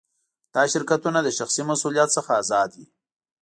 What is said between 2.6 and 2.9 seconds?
وي.